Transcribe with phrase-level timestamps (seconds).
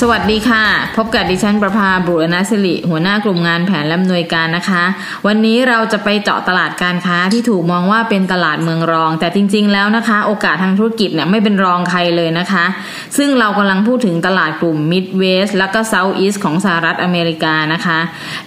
[0.00, 0.64] สวัสดีค่ะ
[0.96, 4.82] พบกับดิฉันประภาบุรณสิริหัวหน้ากลุ่มงานแผนและหน่วยการนะคะ
[5.26, 12.64] วันนี้เราจะไปเจาะตลาดการค้าที่ถูกมองว่าเป็นตลาดเมืองรอง แต่จริง ๆ แล้วนะคะ โอกาสทางธุรกิจเนี่ยไม่เป็นรองใครเลยนะคะ
[13.16, 17.98] ซึ่งเรากำลังพูดถึงตลาดกลุ่ม Midwest แล้วก็ Southeast ของสหรัฐอเมริกานะคะ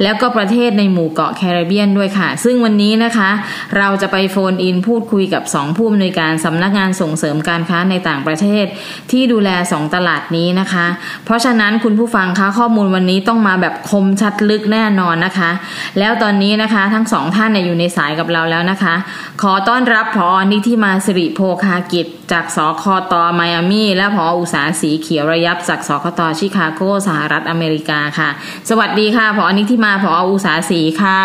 [0.02, 3.30] แล้วก็ประเทศในหมู่เกาะแคริบเบียนด้วยค่ะ ซึ่งวันนี้นะคะ
[3.78, 8.66] เราจะไปโฟนอินพูดคุยกับ 2 ผู้อำนวยการสำนักงานส่งเสริมการค้าในต่างประเทศ
[9.12, 10.88] ที่ดูแล 2 ตลาดนี้นะคะ
[11.26, 15.52] เพราะฉะนั้นคุณผู้ฟังคะข้อมูลวันนี้ต้องมาแบบคมชัดลึกแน่นอนนะคะ
[16.00, 18.96] แล้วตอนนี้นะคะทั้งสองท่านเนี่ยอยู่ในสายกับเราแล้วนะคะ
[19.42, 28.30] ขอต้อนรับพอนิธิมาสิริโภคากิจ จากสคตไมอามีและพออุตสาสีเขียวระยับจากสคตชิคาโกสหรัฐอเมริกาค่ะ
[28.70, 31.22] สวัสดีค่ะพอนิธิมาพออุตสาสีค่ะ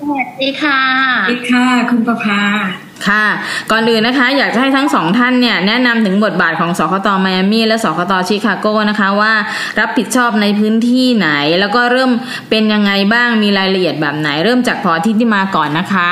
[0.00, 0.80] สวัสดีค่ะ
[1.28, 2.42] สวัสดีค่ะ คุณประภา
[3.08, 3.26] ค่ะ
[3.70, 9.32] ก่อนอื่นนะคะอยากจะให้ทั้งสองท่านเนี่ยแนะนำถึงบทบาทของสคตไมอามีและสคตชิคาโกนะคะว่า
[9.80, 11.28] รับผิดชอบในพื้นที่ไหน
[11.60, 12.10] แล้วก็เริ่ม
[12.50, 16.10] เป็นยังไงบ้างมีรายละเอียดแบบไหน เริ่มจากพอที่ที่มาก่อนนะคะ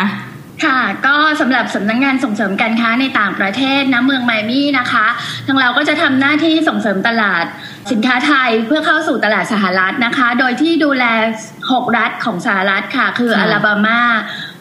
[0.64, 5.06] ค่ะก็สำหรับสำนักงงานส่งเสริมการค้าในต่างประเทศนะเมืองไมอามี่นะคะ
[5.47, 7.44] ทางเราก็จะทำหน้าที่ส่งเสริมตลาด
[7.91, 11.04] สินค้าไทยเพื่อเข้าสู่ตลาดสหรัฐนะคะ โดยที่ดูแล
[11.52, 14.00] 6 รัฐของสหรัฐค่ะ คืออลาบามา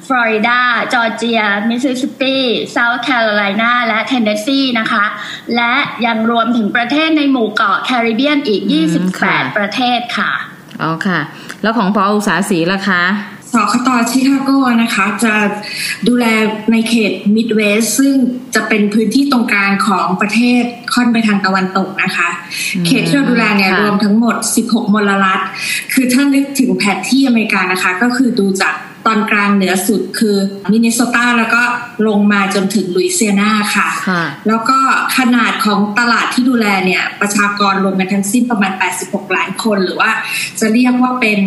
[0.10, 0.60] ฟลอริดา
[0.94, 2.38] จอร์เจีย มิสซิสซิปปี
[2.72, 5.06] เซาท์แคโรไลนา และเทนเนสซีนะคะ
[5.56, 5.74] และ
[6.06, 8.62] ยังรวมถึงประเทศในหมู่เกาะแคริบเบียนอีก
[9.10, 10.32] 28 ประเทศค่ะ
[10.82, 11.20] อ๋อค่ะ
[11.62, 13.04] แล้วของพออุตสาสีล่ะคะ
[13.54, 14.50] สคตชิคาโก
[14.82, 15.34] นะคะจะ
[16.08, 16.26] ดูแล
[16.72, 18.14] ในเขตมิดเวสซึ่ง
[18.56, 22.30] จะเป็นพื้นที่ตรงกลางของประเทศค่อนไปทางตะวันตกนะคะ
[22.86, 25.42] เขตที่เราดูแลเนี่ยรวมทั้งหมด 16 มลรัฐ
[25.94, 28.76] คือถ้านึกถึงแผนที่อเมริกานะคะ ก็คือดูจาก
[29.06, 30.36] ตอนกลางเหนือสุดคือ
[30.72, 31.64] มินนิโซตาแล้วก็
[32.08, 33.88] ลงมาจนถึงลุยเซียนาค่ะ
[34.48, 34.78] แล้วก็
[35.18, 38.72] ขนาดของตลาดที่ดูแลเนี่ย ประชากรรวมกันทั้งสิ้นประมาณ
[39.04, 40.12] 86 ล้านคน หรือว่า
[40.60, 41.40] จะเรียกว่าเป็น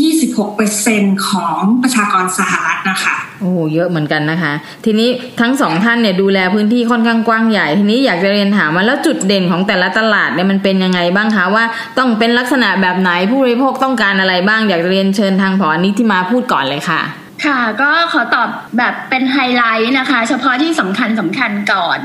[0.00, 4.52] 26%ของประชากรสหรัฐนะคะ โอ้เยอะเหมือนกันนะคะ
[4.84, 5.08] ทีนี้
[5.40, 11.64] ทั้งสองท่านเนี่ยดูแลพื้นที่ค่อนข้างกว้างใหญ่ ทีนี้อยากจะเรียนถามมาแล้วจุดเด่นของแต่ละตลาดเนี่ยมันเป็นยังไงบ้างคะว่า
[11.98, 17.00] ต้องเป็นลักษณะแบบไหนผู้บริโภคต้องการอะไรบ้าง อยากเรียนเชิญทางผอนิธิมาพูดก่อนเลยค่ะ
[17.46, 18.48] ค่ะก็ขอตอบ
[18.78, 21.98] แบบเป็นไฮไลท์นะคะ เฉพาะที่สำคัญสำคัญก่อน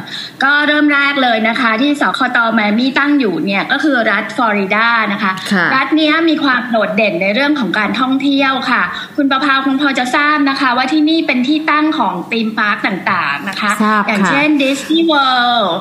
[0.43, 5.31] ก็เริ่มแรกเลยนะคะ ที่สคตไมอามี่ตั้งอยู่เนี่ยก็คือรัฐฟลอริดานะคะ
[5.75, 8.83] รัฐนี้มีความโดดเด่นในเรื่องของการท่องเที่ยวค่ะ
[9.15, 13.71] คุณประภาคงพอจะทราบนะคะ ว่าที่นี่เป็นที่ตั้งของ theme park ต่างๆนะคะ
[14.07, 15.25] อย่างเช่นดิสนีย์เวิ
[15.61, 15.77] ลด์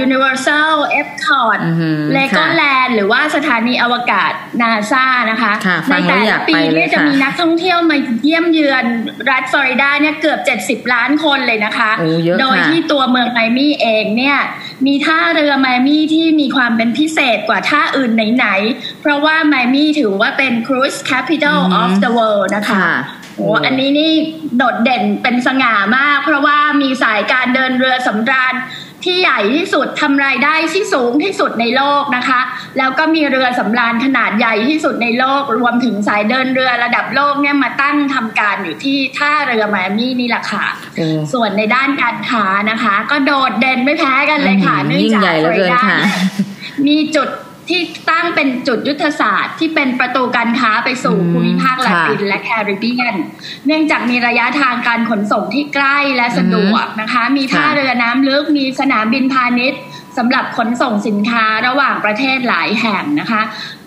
[0.00, 1.58] ยูนิเวอร์แซล Epcot
[2.12, 4.32] เลโกแลนด์หรือว่าสถานีอวกาศ
[4.62, 5.52] นาซานะคะ
[5.90, 8.84] ในแต่ละปีเนี่ยจะมีนักท่องเที่ยวมาเยี่ยมเยือน
[9.30, 10.36] รัฐฟลอริดาเนี่ยเกือ
[10.76, 11.90] บ 70 ล้านคนเลยนะคะ
[12.40, 14.38] โดยที่ตัวเมืองไมมี่เองเนี่ย
[14.86, 22.86] มีท่าเรือไมมี่ที่มีความเป็นพิเศษกว่าท่าอื่นไหนๆ เพราะว่าไมมี่ถือว่าเป็น cruise capital of the world นะคะ
[23.36, 24.12] โอ้อันนี้นี่
[24.56, 28.54] โดดเด่นเป็นสง่ามาก เพราะว่ามีสายการเดินเรือสำราญ
[29.04, 32.40] ที่ใหญ่ที่สุดทำรายได้ที่สูงที่สุดในโลกนะคะ
[32.78, 40.66] แล้วก็มีเรือสำราญขนาดใหญ่ที่สุดในโลก รวมถึงสายเดินเรือระดับโลกเนี่ยมาตั้งทำการอยู่ที่ท่าเรือมามี่นี่แหละค่ะ
[41.32, 45.82] ส่วนในด้านการค้านะคะ ก็โดดเด่นไม่แพ้กันเลยค่ะเนื่องจากฟลอริดา
[46.86, 47.28] มีจุด
[47.68, 53.14] ที่ตั้งเป็นจุดยุทธศาสตร์ที่เป็นประตูการค้าไปสู่ภูมิภาคลาตินและแคริบเบียน
[53.66, 59.82] เนื่องจากมีระยะทางการขนส่งที่ใกล้และสะดวกนะคะ มีท่าเรือน้ำลึกมีสนามบินพาณิชย์
[60.18, 63.42] สำหรับขนส่งสินค้าระหว่างประเทศหลายแห่งนะคะ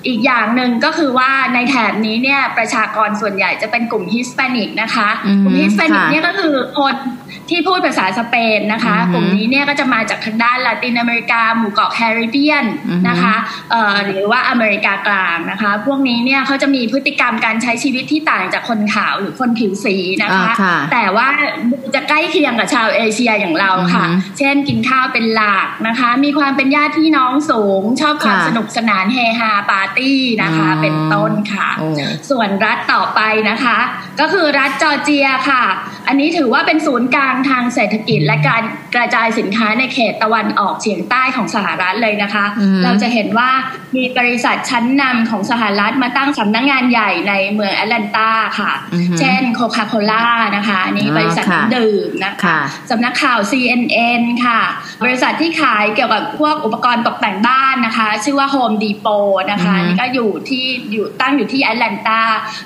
[0.07, 5.09] อีกอย่างหนึ่งก็คือว่าในแถบนี้เนี่ยประชากรส่วนใหญ่จะเป็นกลุ่ม Hispanic นะคะ
[5.43, 6.95] กลุ่ม Hispanic เนี่ยก็คือคน
[7.49, 12.65] ที่พูดภาษาสเปนนะคะกลุ่มนี้เนี่ยก็จะมาจากทางด้านลาตินอเมริกา หมู่เกาะแคริบเบียน
[13.09, 13.35] นะคะ
[14.05, 20.53] หรือว่าอเมริกากลางนะคะ พวกนี้เนี่ยเขาจะมีพฤติกรรมการใช้ชีวิตที่ต่างจากคนขาวหรือคนผิวสีนะคะ
[20.93, 21.27] แต่ว่า
[21.95, 24.05] จะใกล้เคียงกับชาวเอเชียอย่างเราค่ะ
[24.37, 31.69] เช่นกินข้าวเป็นหลักนะคะ มีความเป็นญาติพี่น้องสูง ชอบความสนุกสนานเฮฮาปาร์ตี้นะคะ เป็นต้นค่ะ
[32.29, 33.77] ส่วนรัฐต่อไปนะคะ
[34.19, 35.63] ก็คือรัฐจอร์เจียค่ะ
[36.07, 38.63] อันนี้ถือว่าเป็นศูนย์กลางทางเศรษฐกิจและการ
[38.95, 42.45] กระจายสินค้าในเขตตะวันออกเฉียงใต้ของสหรัฐเลยนะคะ
[42.83, 43.49] เราจะเห็นว่า
[43.95, 48.29] มีบริษัทชั้นนำของสหรัฐมาตั้งสำนักงงานใหญ่ในเมืองแอตแลนตา
[48.59, 48.71] ค่ะ
[49.19, 50.25] เช่นโคคาโคล่า
[50.55, 51.45] นะคะอันนี้บริษัทเครื่อง
[51.75, 52.59] ดื่มนะคะ
[52.91, 54.61] สำนักข่าว CNN ค่ะ
[55.03, 62.21] บริษัทที่ขายเกี่ยวกับพวกอุปกรณ์ตกแต่งบ้านนะคะ ชื่อว่า Home Depot นะคะนี่ก็อยู่ที่อยู่ตั้งอยู่ที่แอตแลนตา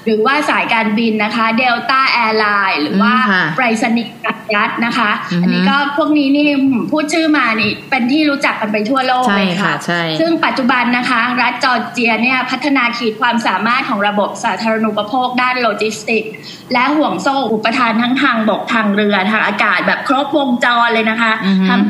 [0.05, 3.13] หรือว่าสายการบินนะคะเดลต้าแอร์ไลน์หรือว่า
[3.55, 4.13] ไปรษณีย์
[4.57, 5.11] รัฐนะคะ
[5.41, 6.47] อันนี้ก็พวกนี้นี่
[6.91, 9.73] พูดชื่อมานี่เป็นที่รู้จักกันไปทั่วโลกเลยค่ะ
[10.19, 16.23] ซึ่งปัจจุบันนะคะ รัฐจอร์เจียเนี่ยพัฒนาขีดความสามารถของระบบสาธารณูปโภคด้านโลจิสติก
[16.73, 21.31] และห่วงโซ่อุปทานทั้งทางบกทางเรือทางอากาศแบบครบวงจรเลยนะคะ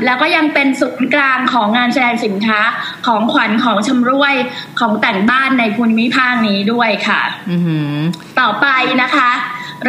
[0.06, 2.60] แล้วก็ยังเป็นศูนย์กลางของงานแสดงสินค้า
[3.08, 4.36] ของขวัญของชำรวย
[4.80, 7.22] ของแต่งบ้านในภูมิภาคนี้ด้วยค่ะ
[8.40, 8.68] ต่อไป
[9.02, 9.30] นะคะ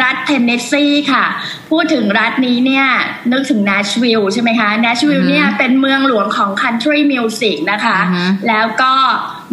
[0.02, 1.24] รัฐเทนเนสซีค่ะ
[1.70, 2.86] พูดถึงรัฐนี้เนี่ย
[3.32, 7.98] นึกถึงนชวิลใช่ไหมคะนชวิลเนี่ยเป็นเมืองหลวงของ country music นะคะ
[8.48, 8.94] แล้วก็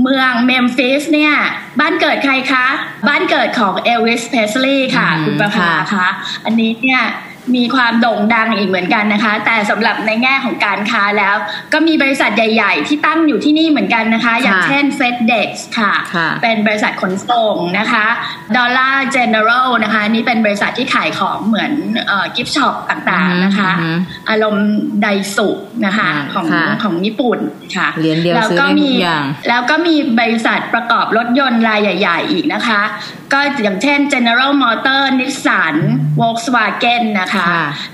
[0.02, 1.34] เมืองเมมฟิสเนี่ย
[1.80, 2.66] บ้านเกิดใครคะ
[3.08, 6.08] บ้านเกิดของเอลวิสเพรสลีย์ค่ะ คุณประภาคะ
[6.46, 7.02] อันนี้เนี่ย
[7.56, 11.36] มีความโด่งดังอีกเหมือนกันนะคะ แต่สำหรับในแง่ของการค้าแล้ว
[11.74, 15.50] ก็มีบริษัทใหญ่ ๆ ที่ตั้งอยู่ที่นี่เหมือนกันนะคะ อย่างเช่น FedEx
[15.80, 15.94] ค่ะ
[16.42, 18.06] เป็นบริษัทขนส่งนะคะ
[18.56, 21.72] Dollar General นะคะ นี่เป็นบริษัทที่ขายของเหมือน
[22.36, 23.72] gift shop ต่างๆนะคะ
[24.30, 24.70] อารมณ์
[25.02, 25.50] ไดโซ
[25.86, 26.46] นะคะของ
[26.84, 27.40] ของญี่ปุ่น
[27.76, 27.88] ค่ะ
[28.36, 28.90] แล้วก็มี
[29.50, 32.82] แล้วก็มีบริษัทประกอบรถยนต์รายใหญ่ ๆ อีกนะคะ
[33.34, 35.76] ก็อย่างเช่น General Motor Nissan
[36.20, 37.31] Volkswagen นะคะ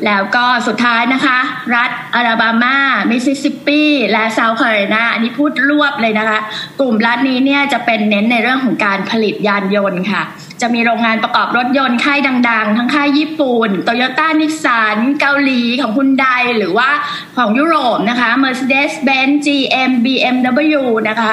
[0.06, 1.39] แล้วก็สุดท้ายนะคะ
[1.75, 2.78] รัฐอลาบามา
[3.12, 6.39] มิสซิสซิปปี และเซาท์แคโรไลนาอันนี้พูดรวบเลยนะคะ
[6.80, 10.24] กลุ่มรัฐนี้เนี่ยจะเป็นเน้นในเรื่องของการผลิตยานยนต์ค่ะ
[10.62, 12.19] จะมีโรงงานประกอบรถยนต์ค่าย
[12.50, 16.89] ดัง ๆ ทั้งค่ายญี่ปุ่นโตโยต้านิสสันเกาหลีของคุณไดหรือว่า
[17.38, 21.31] ของยุโรปนะคะ Mercedes-Benz GM BMW นะคะ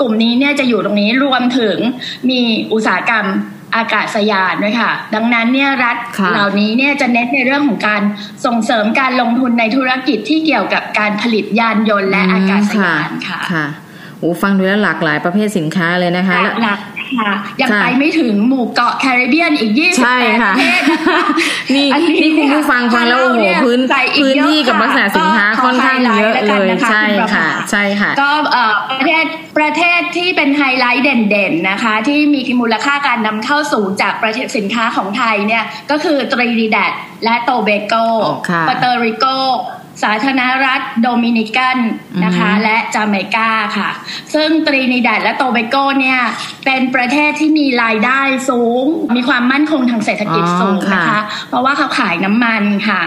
[0.00, 1.76] กลุ่มนี้เนี่ยจะอยู่ตรงนี้รวมถึง
[2.30, 2.40] มี
[2.72, 3.26] อุตสาหกรรม
[3.76, 5.96] อากาศยานด้วยค่ะ ดังนั้นเนี่ยรัฐ
[6.32, 8.02] เหล่านี้เนี่ยจะเน้นในเรื่องของการ
[8.46, 13.66] ส่งเสริมการลงทุนในธุรกิจที่เกี่ยวกับการผลิตยานยนต์และอากาศยานค่ะค่ะ
[14.18, 16.80] โอ้ฟังดูแล้วหลากหลายประเภทสินค้าเลยนะคะ หลาก
[17.18, 17.30] ค่ะ
[17.62, 20.82] ยังไปไม่ถึงหมู่เกาะแคริบเบียนอีกยี่สิบแปดประเทศ
[21.74, 21.86] นี่
[22.22, 23.80] นี่คุณผู้ฟังฟังแล้วโอ้โหพื้น
[24.20, 27.04] พื้นที่กับลักษณะสินค้าค่อนข้างเยอะเลยใช่
[27.34, 28.30] ค่ะใช่ค่ะ ก็
[29.00, 29.26] ประเทศ
[29.58, 36.92] ประเทศที่เป็นไฮไลท์เด่นๆนะคะ ที่มีมูลค่าการนำเข้าสูงจากประเทศสินค้าของไทยเนี่ยก็คือตรินิแดด
[37.24, 39.26] และโตเบโก เปอร์โตริโก
[40.02, 41.78] สาธารณรัฐโดมินิกัน
[42.24, 43.90] นะคะ และจาเมกาค่ะ
[44.34, 46.20] ซึ่งตรินิแดดและโตเบโกเนี่ย
[46.64, 48.20] เป็นประเทศที่มีรายได้
[48.50, 48.84] สูง
[49.16, 53.02] มีความมั่นคงทางเศรษฐกิจสูงนะคะ เพราะว่าเขาขายน้ำมันค่ะ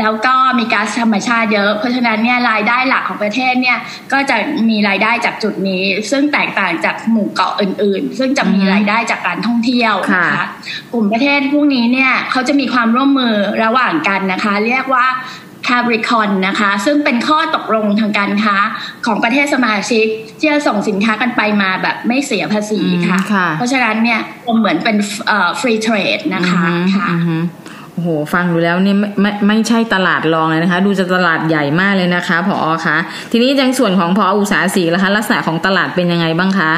[0.00, 3.78] แล้วก็มีก๊าซธรรมชาติเยอะ เพราะฉะนั้นเนี่ยรายได้หลักของประเทศเนี่ย
[4.12, 4.36] ก็จะ
[4.68, 10.46] มีรายได้จากจุดนี้ ซึ่งแตกต่างจากหมู่เกาะอื่น ๆ ซึ่งจะมีรายได้จากการท่องเที่ยวนะคะ
[10.92, 13.34] กลุ่มประเทศพวกนี้เนี่ยเขาจะมีความร่วมมือ
[13.64, 15.06] ระหว่างกันนะคะ เรียกว่า
[15.66, 18.56] คาบริคอนนะคะ ซึ่งเป็นข้อตกลงทางการค้า
[19.06, 20.06] ของประเทศสมาชิก
[20.40, 23.18] ที่จะส่งสินค้ากันไปมาแบบไม่เสียภาษีค่ะ
[23.56, 24.20] เพราะฉะนั้นเนี่ย
[24.58, 24.96] เหมือนเป็น
[25.60, 26.64] free trade นะคะ
[26.96, 27.08] ค่ะ
[27.92, 32.96] โอ้โหฟังดูแล้วนี่ไม่ไม่ไม่ใช่ตลาดรองเลยนะคะ ดูจะตลาดใหญ่มากเลยนะคะผอคะ
[33.32, 36.72] ทีนี้ในส่วนของผออุษาศรีแล้วคะ ลักษณะของตลาดเป็นยังไงบ้างคะ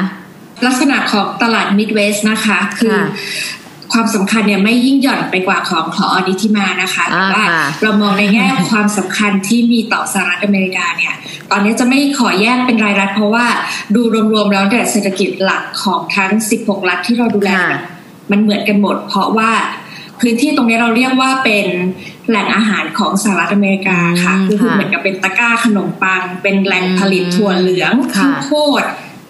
[0.67, 2.97] ลักษณะของตลาด Midwest นะคะ คือ
[3.91, 7.45] ความสำคัญเนี่ยไม่ยิ่งหย่อนไปกว่าของผอนิธิมานะคะแต่ว่า
[7.83, 11.13] เรามองในแง่ความสำคัญที่มีต่อสหรัฐอเมริกาเนี่ย
[11.51, 13.45] ตอนนี้จะไม่ขอแยกเป็นรายรัฐ เพราะว่า
[13.95, 14.01] ดู
[14.33, 17.51] รวมๆแล้วแต่เศรษฐกิจหลักของทั้ง 16 รัฐที่เราดูแล
[18.31, 19.51] มันเหมือนกันหมด เพราะว่า
[20.19, 21.67] พื้นที่ตรงนี้เราเรียกว่าเป็น
[22.29, 28.51] แหล่งอาหารของสหรัฐอเมริกาค่ะคือเหมือนกับเป็นตะกร้าขนมปัง เป็นแหล่งผลิตถั่วเหลืองข้าวโพ
[28.81, 28.83] ด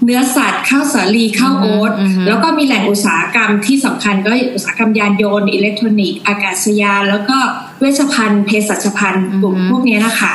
[0.05, 1.91] เนื้อสัตว์ข้าวสาลีข้าวโอ๊ต
[2.27, 7.37] แล้วก็มีแหล่งอุตสาหกรรมที่สำคัญก็อุตสาหกรรมยานยนต์อิเล็กทรอนิกส์อากาศยานแล้วก็
[7.79, 10.33] เวชภัณฑ์เภสัชภัณฑ์กลุ่มพวกนี้นะคะ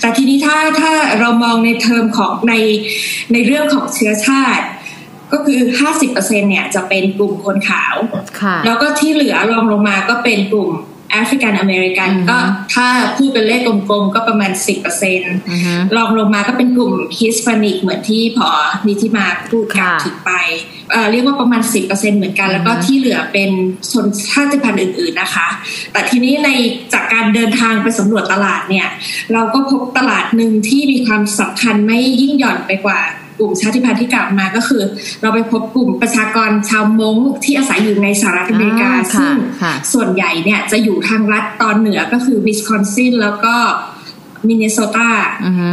[0.00, 2.54] แต่ทีนี้ถ้าถ้าเรามองในเทอมของใน
[3.32, 4.64] ในเรื่องของเชื้อชาติ
[5.32, 5.60] ก็คือ
[6.00, 7.96] 50%เนี่ยจะเป็นกลุ่มคนขาว
[8.66, 10.70] แล้วก็ที่เหลือรองลงมาก็เป็นกลุ่ม
[11.10, 12.38] แอฟริกันอเมริกันก็
[12.74, 12.86] ถ้า
[13.16, 15.34] พูดเป็นเลขกลมๆ ก็ประมาณสิบเปอร์เซ็นต์
[15.96, 18.48] รองลงมาก็เป็นกลุ่ม Hispanic เหมือนที่พอ
[18.88, 20.32] นิติมาพูดกล่าวถึงไป
[21.10, 23.50] เรียกว่าประมาณสิบเปอร์เซ็นเหมือนกัน แล้วก็ที่เหลือเป็น
[23.90, 25.48] ชนชาติพันธุ์อื่นๆนะคะ
[25.92, 26.48] แต่ทีนี้ใน
[26.92, 28.88] จากการเดินทางไปสำรวจตลาดเนี่ย
[29.32, 33.00] เราก็พบตลาดหนึ่งที่มีความสำคัญไม่ยิ่งหย่อนไปกว่า
[33.38, 34.82] กลุ่มชาติพันธุ์ที่กลับมาก็คือ
[35.22, 39.34] เราไปพบกลุ่มประชากรชาวม้งที่อาศัยอยู่ในสหรัฐอเมริกา ซึ่ง
[39.92, 43.56] ส่วนใหญ่เนี่ยจะอยู่ทางรัฐตอนเหนือก็คือวิสคอนซินแล้วก็
[44.46, 45.10] มินนิโซตา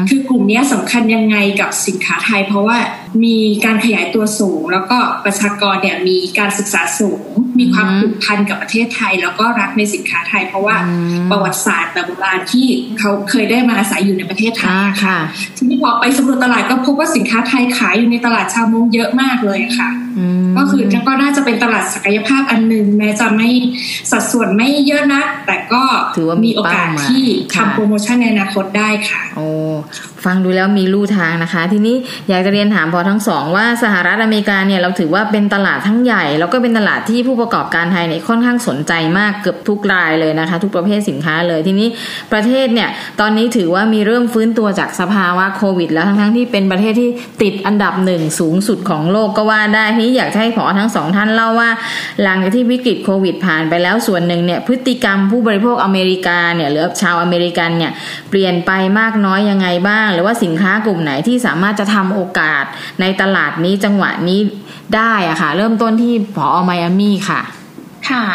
[0.09, 2.77] คือกลุ่มนี้สำคัญยังไงกับสินค้าไทย เพราะว่า
[3.23, 7.21] มีการขยายตัวสูง แล้วก็ประชากรเนี่ยมีการศึกษาสูง
[7.59, 10.75] มีความผูกพันกับประเทศไทย แล้วก็รักในสินค้าไทย เพราะว่า
[11.31, 12.67] ประวัติศาสตร์แบบโบราณที่
[12.99, 14.69] เขาเคยได้มาอาศัยอยู่ในประเทศไทย
[15.03, 15.17] ค่ะ
[15.57, 19.89] ทีนี้พอไปสำรวจตลาดก็พบว่าสินค้าไทยขายอยู่ในตลาดชาวมงเยอะมากเลยค่ะ
[20.57, 23.49] ก็คือก็น่าจะเป็นตลาดศักยภาพอันหนึ่งแม้จะไม่
[24.11, 25.83] สัดส่วนไม่เยอะนักแต่ก็
[26.15, 29.47] ถือว่ามีโอกาสที่ทำโปรโมชั่นในอนาคตได้ค่ะโอ้
[30.25, 31.95] ฟังดูแล้วมีลู่ทางนะคะ ทีนี้
[32.29, 41.87] อยากจะเรียนถามพอทั้งสองว่าสหรัฐอเมริกาเนี่ยเราถือว่าเป็นตลาดทั้งใหญ่ แล้วก็เป็นตลาดที่ผู้ประกอบการไทยเนี่ยค่อนข้างสนใจมากเกือบทุกรายเลยนะคะ ทุกประเภทสินค้าเลยทีนี้
[42.31, 42.89] ประเทศเนี่ย
[43.19, 47.09] ตอนนี้ถือว่ามีเริ่มฟื้นตัวจากสภาวะโควิด แล้วทั้งๆที่เป็นประเทศที่
[47.41, 51.69] ติดอันดับหนึ่งสูงสุดของโลกก็ว่าได้ที่อยากให้พอทั้งสองท่านเล่าว่า
[52.23, 57.91] หลังจากที่วิกฤตโควิด ผ่านไปแล้วส่วนหนึ่งเนี่ยพฤติกรรมผู้บริโภคอเมริกาเนี่ยหรือชาวอเมริกันเนี่ย
[58.29, 62.63] เปลี่ยนไปมากน้อยยังไงบ้างหรือว่าสินค้ากลุ่มไหนที่สามารถจะทำโอกาส
[63.01, 64.39] ในตลาดนี้จังหวะนี้
[64.95, 67.41] ได้อะค่ะ เริ่มต้นที่พอไมอามี่ค่ะ
[68.09, 68.25] ค่ะ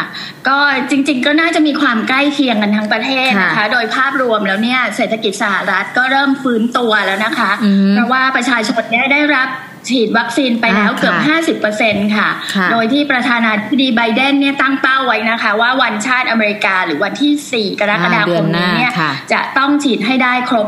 [0.47, 0.57] ก็
[0.89, 7.51] จริงๆก็น่าจะมีความใกล้เคียงกันทั้งประเทศนะคะ โดยภาพรวมแล้วเนี่ยเศรษฐกิจสหรัฐก็เริ่มฟื้นตัวแล้วนะคะ
[7.91, 8.81] เพราะว่าประชาชน
[9.13, 9.49] ได้รับ
[9.89, 11.17] ฉีดวัคซีนไปแล้วเกือบ
[11.61, 12.29] 50%ค่ะ
[12.71, 18.91] โดยที่ประธานาธิบดีไบเดนเนี่ยตั้งเป้าไว้นะคะ ว่าวันชาติอเมริกาหรือวันที่ 4 กรกฎาคมนี้เนี่ย
[19.33, 20.67] จะต้องฉีดให้ได้ครบ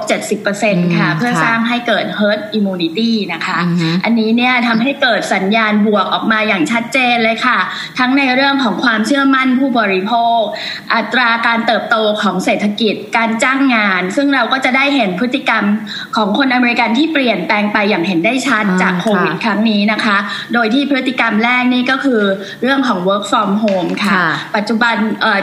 [0.49, 3.57] 70%ค่ะ เพื่อสร้างให้เกิด herd immunity นะคะ
[4.05, 7.59] อันนี้เนี่ยทำให้เกิดสัญญาณบวกออกมาอย่างชัดเจนเลยค่ะ
[7.99, 10.41] ทั้งในเรื่องของความเชื่อมั่นผู้บริโภค
[10.95, 15.63] อัตราการเติบโตของเศรษฐกิจ การจ้างงาน ซึ่งเราก็จะได้เห็นพฤติกรรม
[16.15, 20.17] ของคนอเมริกันที่เปลี่ยนแปลงไปอย่างเห็นได้ชัดจากโควิดครั้งนี้นะคะ
[20.53, 22.21] โดยที่พฤติกรรมแรกนี่ก็คือ
[22.63, 24.13] เรื่องของ work from home ค่ะ
[24.55, 24.95] ปัจจุบัน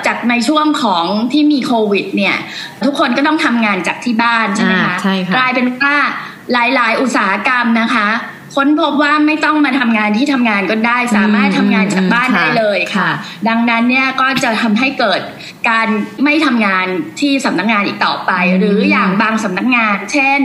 [0.06, 2.36] จากในช่วงของที่มีโควิดเนี่ย
[2.86, 4.96] ทุกคนก็ต้องทำงานจากที่บ้านใช่ไหมคะ
[5.36, 5.96] กลายเป็นว่า
[6.52, 8.08] หลาย ๆ อุตสาหกรรมนะคะ
[8.56, 13.10] ค้นพบว่าไม่ต้องมาทำงานที่ทำงานก็ได้ สามารถทำงานจากบ้านได้เลยค่ะ
[13.48, 15.20] ดังนั้นเนี่ยก็จะทำให้เกิด
[15.70, 15.88] การ
[16.24, 16.86] ไม่ทำงาน
[17.20, 20.40] ที่สำนักงานอีกต่อไป หรืออย่างบางสำนักงาน เช่น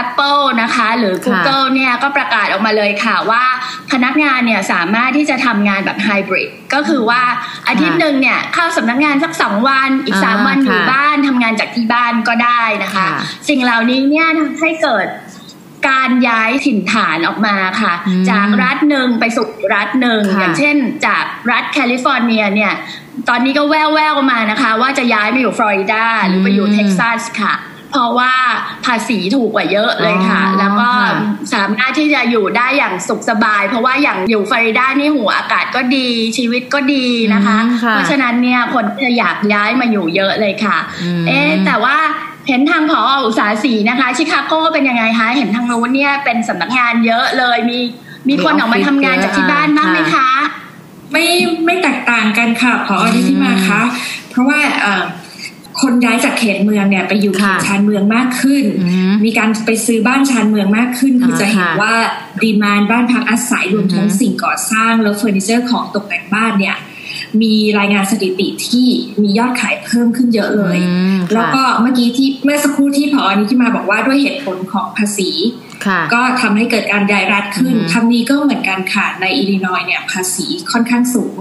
[0.00, 3.44] Apple นะคะ หรือ Google เนี่ยก็ประกาศออกมาเลยค่ะว่า
[3.92, 7.22] พนักงานเนี่ยสามารถที่จะทำงานแบบไฮบริดก็คือว่า
[7.68, 13.06] อาทิตย์หนึ่งเนี่ยเข้าสำนักงานสักสองวันอีกสามวันอยู่บ้านทำงานจากที่บ้านก็ได้นะคะ
[13.48, 15.06] สิ่งเหล่านี้เนี่ยทำให้เกิด
[15.88, 17.92] การย้ายถิ่นฐานออกมาค่ะ
[18.30, 20.76] จากรัฐหนึ่งไปสู่รัฐหนึ่งอย่างเช่น
[21.06, 22.72] จากรัฐแคลิฟอร์เนียเนี่ย
[23.28, 27.54] ตอนนี้ก็แว่วๆ มานะคะ ว่าจะย้ายไปอยู่ฟลอริดาหรือไปอยู่เท็กซัสค่ะ
[27.92, 28.34] เพราะว่า
[28.84, 30.90] ภาษีถูกกว่าเยอะเลยค่ะ แล้วก็
[31.54, 37.58] สามารถที่จะอยู่ได้อย่างสุขสบาย เพราะว่าอย่างอยู่ฟลอริดานี่หัวอากาศก็ดีชีวิตก็ดีนะคะ
[37.90, 40.78] เพราะฉะนั้นเนี่ยคนจะอยากย้ายมาอยู่เยอะเลยค่ะ
[41.28, 41.96] เอ๊แต่ว่า
[42.48, 47.78] เห็นทางผอ.อุตสาหสีนะคะ ชิคาโก้เป็นยังไงคะ เห็นทางโน้นเนี่ยเป็นสำนักงานเยอะเลย มี
[48.28, 50.30] มีคนออกมาทำงานจากที่บ้านบ้างไหมคะ
[51.12, 51.24] ไม่
[51.66, 53.80] ไม่แตกต่างกันค่ะผอที่มาคะ
[54.30, 54.60] เพราะว่า
[55.82, 58.64] คนย้ายจากเขตเมืองเนี่ยไปอยู่เขตชานเมืองมากขึ้น
[59.24, 61.94] มีการไปซื้อบ้านชานเมืองมากขึ้น คือจะเห็นว่า
[62.42, 66.76] ดีมานบ้านพักอาศัยรวมทั้งสิ่งก่อสร้างแล้วเฟอร์นิเจอร์ของตกแต่งบ้านเนี่ย
[67.42, 68.86] มีรายงานสถิติที่
[69.22, 70.78] มียอดขายเพิ่มขึ้นเยอะเลย
[71.34, 75.30] แล้วก็เมื่อกี้ที่เมื่อสักครู่ที่พออนี้ที่มาบอกว่าด้วยเหตุผลของภาษี
[76.14, 81.36] ก็ทำให้เกิดการย้ายรัฐขึ้นทางนี้ก็เหมือนกันค่ะในอิลลินอยเนี่ยภาษีค่อนข้างสูง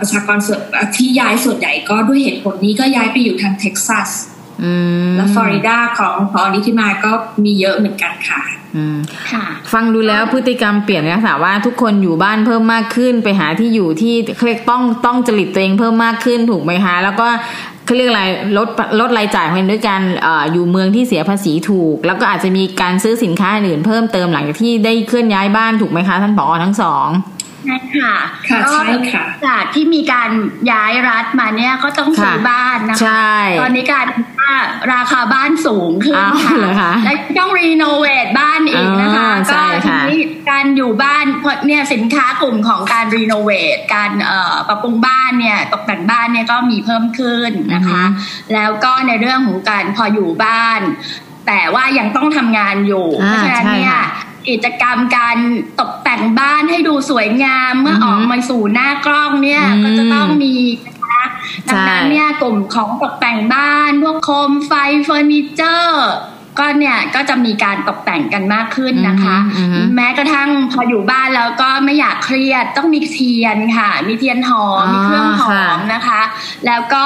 [0.00, 0.60] ประชากรส่วน
[0.96, 4.10] ที่ย้ายส่วนใหญ่ก็ด้วยเหตุผลนี้ก็ย้ายไปอยู่ทางเท็กซัส
[5.16, 7.10] และฟลอริดาของพอนี้ที่มาก็
[7.44, 8.42] มีเยอะเหมือนกันค่ะ
[9.72, 17.28] ฟังดูแล้วพฤติกรรมเปลี่ยนนะค่ะว่าทุกคนอยู่บ้านเพิ่มมากขึ้น ไปหาที่อยู่ที่เครียกต้องต้องจริตตัวเองเพิ่มมากขึ้นถูกไหมคะ แล้วก็
[17.84, 18.24] เขาเรียกอะไร
[18.56, 18.68] ลด
[19.00, 27.08] ลดรายจ่ายเพียงด้วยการออยู่เมืองที่เสียภาษีถูก แล้วก็อาจจะมีการซื้อสินค้าอื่นเพิ่มเติมหลังจากที่ได้เคลื่อนย้ายบ้านถูกไหมคะท่านผอทั้งสอง
[27.64, 28.14] ใช่ค่ะ
[28.48, 30.30] ค่ะใช่ค่ะจากที่มีการ
[30.72, 33.22] ย้ายรัฐมาเนี่ยก็ต้องซื้อบ้านนะคะ
[33.60, 34.06] ตอนนี้การ
[34.40, 34.52] ว่า
[34.92, 36.22] ราคาบ้านสูงขึ้น
[36.80, 44.10] ค่ะและต้องรีโนเวทบ้านอีกนะคะก็ทีนี้การอยู่บ้านเพราะเนี่ยสินค้ากลุ่มของการรีโนเวทการ
[44.68, 48.04] ปรับปรุงบ้านเนี่ยตกแต่งบ้านเนี่ยก็มีเพิ่มขึ้นนะคะ
[48.54, 50.80] แล้วก็ในเรื่องของการพออยู่บ้าน
[51.46, 53.96] แต่ว่ายังต้องทำงานอยู่เพราะฉะนั้นเนี่ย
[54.48, 55.36] กิจกรรมการ
[55.80, 60.54] ตกแต่ งบ้านให้ดูสวยงามเมื่อออกมาสู่หน้ากล้องเนี่ยก็จะต้องมี
[60.86, 61.22] นะคะ
[61.68, 64.72] ดังนั้นเนี่ยกลุ่มของตกแต่งบ้าน พวกโคมไฟ
[65.04, 66.08] เฟอร์นิเจอร์
[66.60, 69.36] ก็เนี่ยก็จะมีการตกแต่งกันมากขึ้นนะคะ
[69.96, 76.20] แม้กระทั่งพออยู่บ้านแล้วก็ไม่อยากเครียดต้องมีเทียนค่ะ มีเทียนหอมมีเครื่องหอมนะคะ
[76.66, 77.04] แล้วก็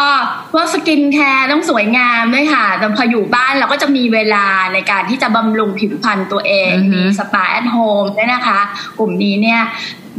[0.52, 8.60] พวก skincare ต้องสวยงามด้วยค่ะแต่พออยู่บ้านเราก็จะมีเวลาในการที่จะบำรุงผิวพรรณตัวเองมีสปาแอทโฮมด้วยนะคะ
[8.98, 9.60] กลุ่มนี้เนี่ย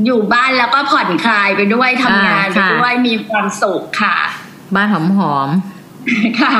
[0.05, 4.17] อยู่บ้านแล้วก็ผ่อนคลายไปด้วยทำงานไปด้วยมีความสุขค่ะ
[4.75, 5.49] บ้านหอมหอม
[6.41, 6.57] ค่ะ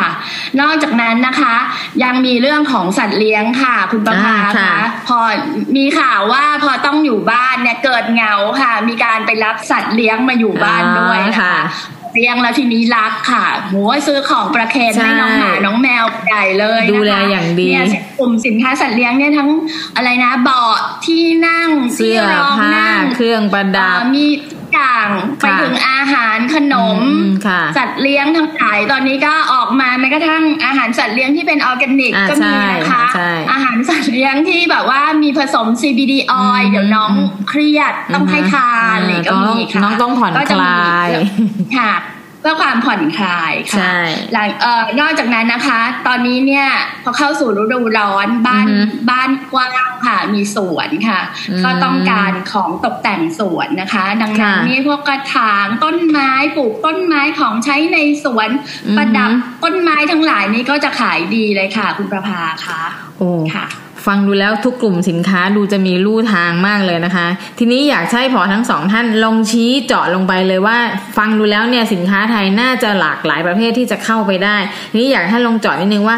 [0.61, 1.55] นอกจากนั้นนะคะ
[2.03, 4.73] ยังมีเรื่องของสัตว์เลี้ยงค่ะ คุณประภาค่ะ
[5.07, 5.19] พอ
[5.77, 11.55] มีข่าวว่าพอต้องอยู่บ้านเนี่ยเกิดเหงาค่ะ มีการไปรับสัตว์เลี้ยงมาอยู่บ้านด้วยค่ะ
[12.15, 19.49] เลี้ยงแล้วทีนี้รักค่ะหัวซื้อของประเคนให้น้องหมาน้องแมวใหญ่เลยดูแลอย่างดีเนี่ยกลุ่มสินค้าสัตว์เลี้ยงเนี่ยทั้ง
[19.95, 20.75] อะไรนะเบาะ
[21.05, 24.25] ที่นั่งที่รองนั่งเครื่องประดับมี
[24.75, 25.07] อย่าง
[25.39, 26.99] ไปถึงอาหารขนม
[27.77, 33.05] สัตว์เลี้ยงทั้งหลายตอนนี้ก็ออกมาแม้กระทั่งอาหารสัตว์เลี้ยงที่เป็นออร์แกนิกก็มีนะคะ
[33.51, 36.13] อาหารสัตว์เลี้ยงที่แบบว่ามีผสม CBD
[36.43, 37.11] oil เดี๋ยวน้อง
[37.49, 41.09] เครียดต้องให้ทานอะไรก็มีค่ะน้องต้องผ่อนคลาย
[41.77, 41.93] ค่ะ
[42.47, 43.91] พื่อความผ่อนคลายค่ะ
[44.33, 46.67] หลังเอ่อนอกจากนั้นนะคะ ตอนนี้เนี่ย
[47.03, 48.67] พอเข้าสู่ฤดูร้อนบ้าน
[49.09, 51.21] บ้านกว้างค่ะ มีสวนค่ะ
[51.63, 58.49] ก็ต้องการของตกแต่งสวนนะคะ ดังนั้นนี่พวกกระถางต้นไม้ปลูกต้นไม้ของใช้ในสวน
[58.97, 59.31] ประดับ
[59.63, 62.81] ต้นไม้ทั้งหลายนี่ก็จะขายดีเลยค่ะ คุณประภาค่ะ
[63.17, 63.67] โอ้ค่ะ
[64.05, 67.27] ฟังดูแล้วทุกกลุ่มสินค้าดูจะมีลู่ทางมากเลยนะคะ
[67.59, 70.77] ทีนี้อยากใช้พอทั้งสองท่านลองชี้เจาะลงไปเลยว่า
[71.17, 74.57] ฟังดูแล้วเนี่ยสินค้าไทยน่าจะหลากหลายประเภทที่จะเข้าไปได้
[74.91, 76.17] ทีนี้อยากให้ลองเจาะนิดนึงว่า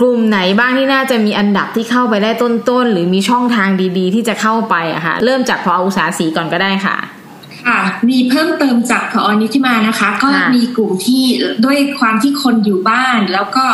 [0.00, 3.68] กลุ่มไหนบ้างที่น่าจะมีอันดับที่เข้าไปได้ต้นๆหรือมีช่องทาง
[3.98, 6.96] ดี ๆ ที่จะเข้าไปอะคะ่ะเริ่มจากพออุตสาหสีก่อนก็ได้ค่ะ
[7.66, 11.24] ค่ะมีเพิ่มเติมจากพอนิธิมานะคะ ก็มีกลุ่มที่
[11.64, 13.64] ด้วยความที่คนอยู่บ้าน แล้วก็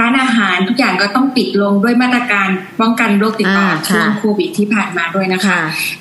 [0.00, 2.48] ร้านอาหารทุกอย่างก็ต้องปิดลงด้วยมาตรการ
[2.80, 5.58] ป้องกันโรคติดต่อช่วงโควิดที่ผ่านมาด้วยนะคะ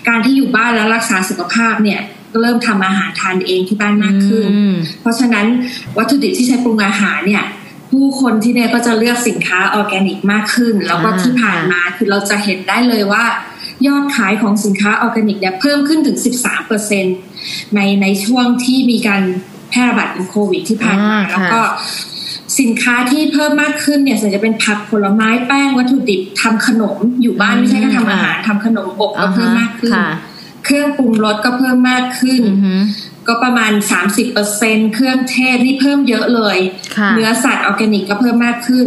[0.08, 2.00] การที่อยู่บ้านแล้วรักษาสุขภาพเนี่ย
[2.32, 4.48] ก็เริ่มทำอาหารทานเองที่บ้านมากขึ้น
[5.02, 5.46] เพราะฉะนั้น
[5.98, 7.44] วัตถุดิบที่ใช้ปรุงอาหารเนี่ย
[7.92, 13.24] ผู้คนที่เนี่ยก็จะเลือกสินค้าออร์แกนิกมากขึ้น แล้วก็ที่ผ่านมาคือเราจะเห็นได้เลยว่า
[13.88, 16.18] ยอดขายของสินค้าออร์แกนิกเนี่ยเพิ่มขึ้นถึง
[16.96, 19.24] 13%ในในช่วงที่มีการ
[19.70, 21.62] แพร่ระบาดของโควิดที่ผ่านมาแล้วก็
[22.60, 29.94] สินค้าที่เพิ่มมากขึ้นเนี่ยส่วนจะเป็นผักผลไม้แป้งวัตถุดิบทำขนมอยู่บ้านไม่ใช่แค่ทำอาหารทำขนมอบก็เพิ่มมากขึ้น
[30.66, 32.42] เครื่องปรุงรสก็เพิ่มมากขึ้น
[33.28, 36.58] ก็ประมาณสามสิบเปอร์เซ็นเครื่องเทศนี่เพิ่มเยอะเลย
[37.16, 38.86] เนื้อสัตว์ออร์แกนิกก็เพิ่มมากขึ้น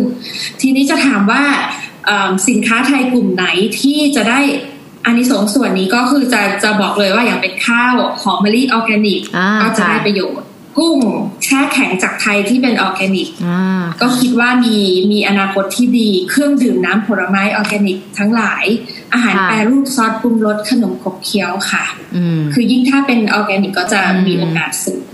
[0.61, 1.43] ทีนี้จะถามว่า
[2.49, 3.47] สินค้าไทยกลุ่มไหน
[3.81, 4.41] ที่จะได้
[5.09, 9.21] อันนี้สองส่วนนี้ก็คือจะจะบอกเลยว่าอย่างเป็นข้าวหอมมะลิออร์แกนิก
[9.62, 10.47] ก็จะได้ประโยชน์
[10.79, 11.01] กุ้ง
[11.44, 13.29] แช่แข็งจากไทยที่เป็นออร์แกนิก
[14.01, 14.77] ก็คิดว่ามี
[15.12, 18.64] มีอนาคตที่ดีเครื่องดื่มน้ำผลไม้ออร์แกนิกทั้งหลาย
[19.12, 21.85] อาหารแปรรูปซอสปรุงรสขนมขบเคี้ยวค่ะ
[22.55, 25.09] คือยิ่งถ้าเป็นออร์แกนิกก็จะมีโอกาสสูง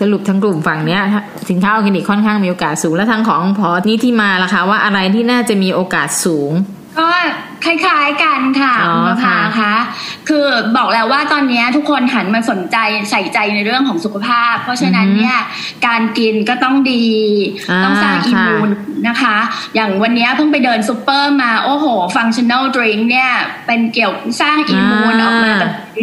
[0.00, 1.02] สรุปทั้งกลุ่มฝั่งเนี้ย
[1.50, 6.52] สินค้าออร์แกนิกค่อนข้างมีโอกาสสูงและทางของพอนี้ที่มาล่ะคะว่าอะไรที่น่าจะมีโอกาสสูง
[7.00, 7.08] ก็
[7.64, 9.74] คล้ายๆกันค่ะคุณประภาคะ
[10.28, 12.76] คือบอกแล้วว่าตอนนี้ทุกคนหันมาสนใจ
[13.10, 15.36] ใส่ใจในเรื่องของสุขภาพ เพราะฉะนั้นเนี่ย
[15.86, 17.06] การกินก็ต้องดี
[17.84, 18.70] ต้องสร้าง immune
[19.08, 19.36] นะคะ
[19.74, 23.30] อย่างวันนี้เพิ่งไปเดินซูเปอร์มา โอ้โห functional drink เนี่ย
[23.66, 25.54] เป็นเกี่ยวสร้าง immune ออกมา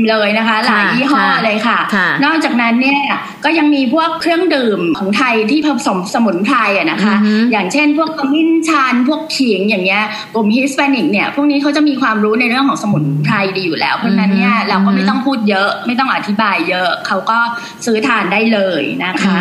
[0.10, 1.80] เลยนะคะ หลายยี่ห้อเลยค่ะ
[2.26, 3.02] นอกจากนั้นเนี่ย
[3.44, 7.16] ก็ยังมีพวกเครื่องดื่มของไทยที่ผสมสมุนไพรอะนะคะ
[7.52, 10.04] อย่างเช่น พวกขมิ้นชันพวกขิงอย่างเงี้ย
[10.34, 17.40] กลุ่ม Hispanic เนี่ย พวกนี้เขาจะมีความรู้ในเรื่องของสมุนไพรดีอยู่แล้ว เพราะนั้นเนี่ยเราก็ไม่ต้องพูดเยอะ ไม่ต้องอธิบายเยอะ เขาก็
[17.86, 19.38] ซื้อทานได้เลยนะคะ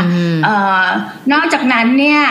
[0.47, 0.49] อ
[0.83, 0.85] อ
[1.33, 2.23] นอกจากนั้นเนี่ย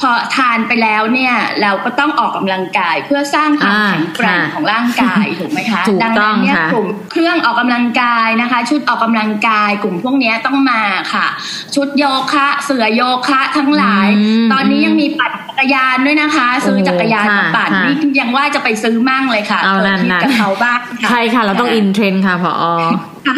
[0.00, 10.82] พอทานไปแล้วเนี่ยเราก็ต้องออกกำลังกายเพื่อสร้างความแข็งแกร่งของร่างกายถูกไหมคะดังนั้นเนี่ยกลุ่มเครื่องออกกำลังกายนะคะ ชุดออกกำลังกาย กลุ่มพวกนี้ต้องมา
[11.14, 11.26] ค่ะ
[11.74, 14.08] ชุดโยคะเสื่อโยคะทั้งหลาย
[14.52, 20.78] ตอนนี้ยังมีปั่นจักรยานด้วยนะคะ ซื้อจักรยานมาปั่นนี่ยังว่าจะไปซื้อมั่งเลยค่ะเอานั่นกับเขาบ้าง
[21.10, 22.52] ใช่ค่ะ เราต้องอินเทรนค่ะพอ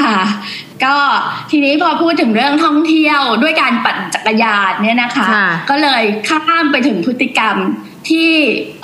[0.04, 0.24] ค่ะ
[0.84, 0.96] ก็
[1.50, 5.26] ทีนี้พอพูดถึงเรื่องท่องเที่ยวด้วยการปั่นจักรยานเนี่ยนะคะ
[5.70, 7.56] ก็เลยข้ามไปถึงพฤติกรรม
[8.12, 8.32] ที่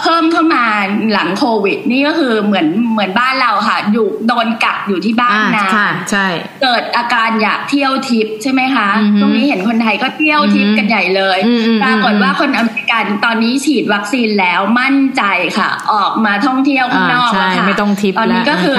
[0.00, 0.64] เพิ่มเข้ามา
[1.12, 5.68] หลังโควิด นี่ก็คือเหมือนเหมือนบ้านเราค่ะ อยู่โดนกักอยู่ที่บ้านนะ
[6.10, 6.26] ใช่
[6.62, 8.88] เกิดอาการอยากเที่ยวทิปใช่ไหมคะ
[9.20, 11.38] ตรงนี้เห็นคนไทยก็เที่ยวทิปกันใหญ่เลย
[11.82, 15.22] ปรากฏว่าคนอเมริกันตอนนี้ฉีดวัคซีนแล้วมั่นใจ
[15.58, 18.78] ค่ะ ออกมาท่องเที่ยวข้างนอกแล้วค่ะไม่ต้องทิปตอนนี้ก็คือ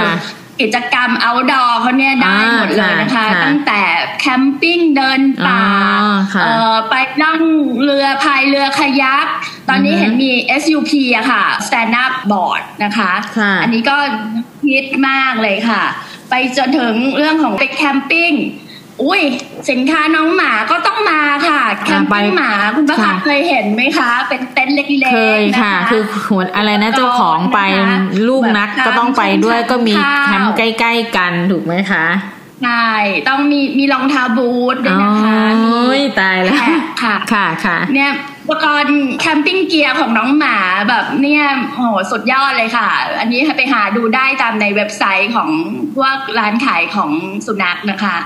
[0.62, 3.82] กิจกรรม outdoor เขาเนี่ยได้หมดเลยนะคะ ตั้งแต่
[4.20, 5.66] แคมปิ้งเดินป่า
[6.90, 7.40] ไปนั่ง
[7.84, 9.26] เรือพายเรือคายัก
[9.70, 13.12] ตอนนี้เห็นมี SUP อะค่ะ Stand Up Board นะคะ
[13.62, 13.98] อันนี้ก็
[14.70, 15.84] ฮิตมากเลยค่ะ
[16.30, 18.32] ไปจนถึงเรื่องของไปแคมปิ้ง
[19.02, 19.22] อุ้ย
[19.70, 27.60] สินค้าน้องหมาก็ต้องมาค่ะแคมปิ้งหมาคุณประภาเคยเห็นไหมคะ เป็นเต็นท์เล็กๆเคยค่ะ คือหัวอะไรนะเจ้าของไป
[28.28, 29.94] ลูกนักก็ต้องไปด้วยก็มี
[30.26, 32.06] แคมป์ใกล้ๆกันถูกไหมคะ
[32.64, 32.90] ใช่
[33.30, 35.40] ต้องมีมีรองเท้าบูทด้วยนะคะ
[35.94, 36.56] มีตายแล้ว
[37.02, 38.12] ค่ะค่ะค่ะเนี่ย
[38.44, 40.58] อุปกรณ์แคมปิ้งเกียร์ของน้องหมา
[40.90, 45.50] แบบเนี่ยโหสุดยอดเลยค่ะ อันนี้ไปหาดูได้ตามในเว็บไซต์ของ
[45.96, 47.12] พวกร้านขายของ
[47.46, 48.18] สุนัขนะคะ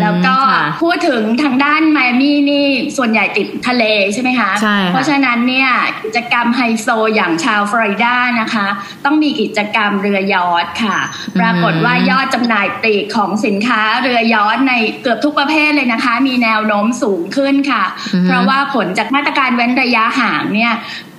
[0.00, 0.36] แล้วก็
[0.82, 3.84] พูดถึงทางด้านไมมี่นี่ส่วนใหญ่ติดทะเล
[4.14, 5.68] ใช่ไหมคะใช่เพราะฉะนั้นเนี่ย
[6.04, 8.66] กิจกรรมไฮโซอย่างชาวฟลอริดานะคะ
[9.04, 10.98] ต้องมีกิจกรรมเรือยอทค่ะ
[11.40, 17.84] ปรากฏว่ายอดจำหน่ายปลีกของสินค้าเรือยอทในเกือบทุกประเภทเลยนะคะ มีแนวโน้มสูงขึ้นค่ะ
[18.26, 20.72] เพราะว่าผลจากมาตรการเว้นระยะห่างเนี่ย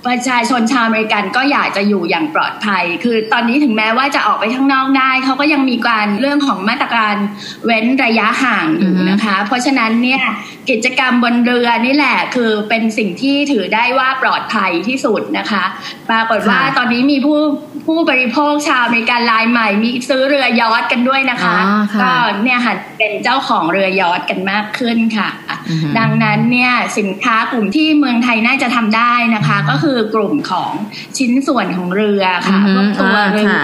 [0.06, 7.14] ประชาชนชาวอเมริกันก็อยากจะอยู่อย่างปลอดภัย คือตอนนี้ถึงแม้ว่าจะออกไปข้างนอกได้ เขาก็ยังมีการเรื่องของมาตรการ
[7.66, 10.22] เว้นระยะห่างอยู่นะคะ เพราะฉะนั้นเนี่ย
[10.70, 15.64] กิจกรรมบนเรือนี่แหละ คือเป็นสิ่งที่ถือได้ว่าปลอดภัยที่สุดนะคะ
[16.10, 17.40] ปรากฏว่าตอนนี้มีผู้
[17.86, 21.56] ผู้บริโภคชาวอเมริกันรายใหม่ มีซื้อเรือยอทกันด้วยนะคะ
[22.02, 25.28] ก็เนี่ยหันเป็นเจ้าของเรือยอทกันมากขึ้นค่ะ
[25.98, 30.72] ดังนั้นเนี่ยสินค้ากลุ่มที่เมืองไทยน่าจะทำได้นะคะ ก็คือกลุ่มของ
[31.18, 33.54] ชิ้นส่วนของเรือค่ะพวกตัวเรือ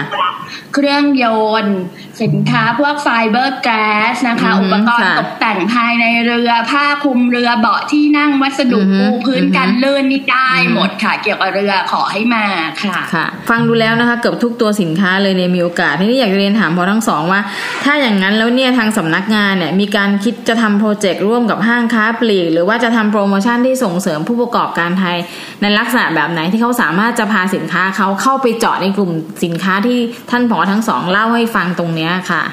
[0.73, 1.25] เครื่องย
[1.63, 1.81] นต์
[2.23, 12.45] สินค้าพวกไฟเบอร์แก๊สนะคะ อุปกรณ์ตกแต่งภายในเรือผ้าคลุมเรือเบาะที่นั่งวัสดุปูพื้นกันลื่นนี่ได้หมดค่ะ เกี่ยวกับเรือขอให้มา
[12.83, 17.41] ค่ะค่ะ ฟังดูแล้วนะคะ เกือบทุกตัวสินค้าเลยเนี่ยมีโอกาสที่นี่อยากเรียนถามพอทั้งสองว่า
[17.83, 25.17] ถ้าอย่างนั้นแล้วเนี่ยทางสำนักงานเนี่ยมีการคิดจะทำ project ร่วมกับห้างค้าปลีก หรือว่าจะทำโปรโมชั่นที่ส่งเสริมผู้ประกอบการไทย
[25.61, 29.11] ในลักษณะแบบไหนที่เขาสามารถจะพาสินค้าเขาเข้าไปเจาะในกลุ่ม
[29.43, 29.97] สินค้าที่
[30.31, 32.43] ท่านผอ.ทั้งสองเล่าให้ฟังตรงเนี้ยค่ะ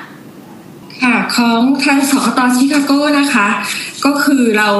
[1.03, 3.49] ค่ะของทางสคต.ชิคาโก้นะคะ
[4.05, 4.71] ก็คือเรา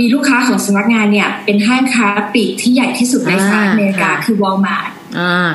[0.00, 4.90] มีลูกค้าของสำนักงานเนี่ย เป็นห้างค้าปลีกที่ใหญ่ที่สุดในสหรัฐอเมริกาคือวอลมาร์ท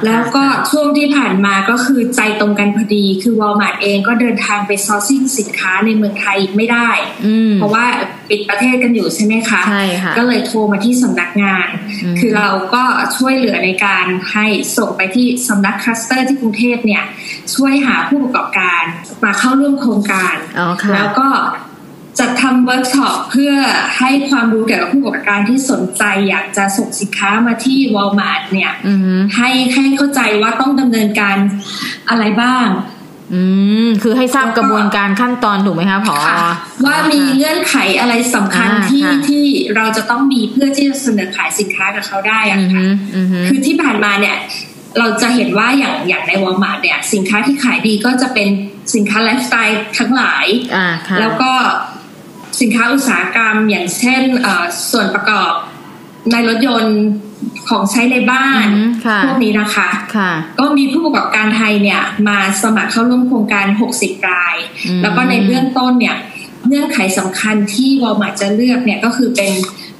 [0.06, 6.90] แล้วก็ช่วงที่ผ่านมาก็คือใจตรงกันพอดี คือวอลมาร์ทเองก็เดินทางไป sourcing สินค้าในเมืองไทยไม่ได้
[7.56, 7.86] เพราะว่า
[8.30, 11.68] ปิดประเทศกันอยู่ใช่ไหมคะใช่ค่ะก็เลยโทรมาที่สำนักงาน
[12.20, 12.84] คือเราก็
[13.18, 14.46] ช่วยเหลือในการให้
[14.78, 17.04] ส่งไปที่สำนัก cluster ที่กรุงเทพเนี่ย
[17.56, 18.84] ช่วยหาผู้ประกอบการ
[19.24, 20.36] มาเข้าร่วมโครงการ
[20.94, 21.28] แล้วก็
[22.20, 23.54] จัดทำเวิร์กช็อปเพื่อ
[24.00, 28.72] ให้ความรู้เกี่ยวกับผู้ประกอบการที่สนใจ อยากจะส่งสินค้ามาที่วอลมาร์ทเนี่ย
[29.36, 31.38] ให้ให้เข้าใจว่าต้องดำเนินการ
[32.10, 32.68] อะไรบ้าง
[33.34, 33.42] อื
[33.86, 36.16] มคือให้ทราบกระบวนการขั้นตอนถูกไหมคะพอ
[36.86, 39.46] ว่ามีเงื่อนไขอะไรสำคัญที่ที่
[39.76, 42.84] เราจะต้องมีเพื่อที่จะเสนอขายสินค้ากับเขาได้อะค่ะ
[43.48, 44.38] คือที่ผ่านมาเนี่ย
[45.00, 48.48] เราจะเห็นว่าอย่างอย่างในวอลมาร์ทเนี่ย สินค้าที่ขายดีก็จะเป็น
[48.96, 50.46] สินค้าไลฟ์สไตล์ทั้งหลาย
[51.20, 51.52] แล้วก็
[52.64, 54.22] สินค้าอุตสาหกรรม อย่างเช่น
[54.92, 55.52] ส่วนประกอบ
[56.32, 57.00] ในรถยนต์
[57.70, 58.68] ของใช้ในบ้าน
[59.26, 63.66] พวกนี้นะคะคะก็มีผู้ประกอบการไทยเนี่ยมาสมัครเข้าร่วมโครงการ
[64.00, 64.56] 60 ราย
[65.02, 66.16] แล้วก็ในเบื้องต้นเนี่ย
[66.68, 69.52] เงื่อนไขสำคัญที่วอลมาร์จะเลือกเนี่ยก็คือเป็น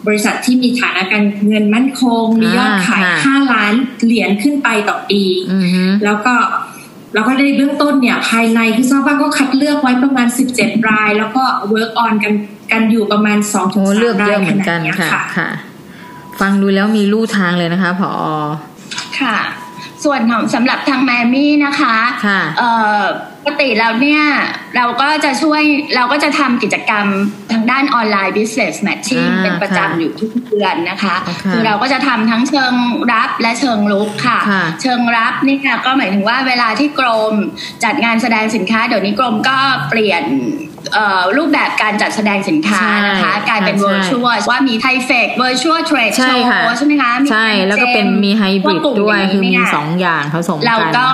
[0.08, 3.74] บริษัทที่มีฐานะการเงินมั่นคง มียอดขาย 5 ล้าน
[4.04, 5.24] เหรียญขึ้นไปต่อปี
[6.04, 6.36] แล้วก็
[7.14, 12.34] แล้วก็ในเบื้องต้นเนี่ยภายในที่ทราบว่าก็คัดเลือกไว้ประมาณ 17 ราย แล้วก็เวิร์กออนกัน
[12.72, 15.50] กันอยู่ประมาณ2อถึงสามรายเหมือนกันค่ะค่ะ
[16.40, 18.12] ฟังดูแล้วมีลู่ทางเลยนะคะผอ
[19.20, 19.38] ค่ะ
[20.04, 22.42] ส่วนของสำหรับทางแมมี่นะคะค่ะ
[23.46, 24.24] ปกติแล้วเนี่ย
[24.76, 25.62] เราก็จะช่วย
[25.96, 27.06] เราก็จะทำกิจกรรม
[27.52, 31.16] ทางด้านออนไลน์ business matching เป็นประจำอยู่ทุกเดือนนะคะ
[31.52, 32.74] คือเราก็จะทำทั้งเชิง
[33.14, 34.40] รับและเชิงลุกค่ะ
[34.82, 37.34] เชิงรับนี่ค่ะก็หมายถึงว่าเวลาที่กรม
[37.84, 39.58] จัดงานแสดงสินค้าเดี๋ยวนี้กรมก็
[39.90, 40.24] เปลี่ยน
[41.38, 46.40] รูปแบบการจัดแสดงสินค้านะคะ กลายเป็น virtual ว่ามีไทเฟก virtual trade show
[46.78, 51.06] ใช่ไหมคะใช่ แล้วก็เป็นมีไฮบริดด้วยคือมีสองอย่างผสมกันเราก็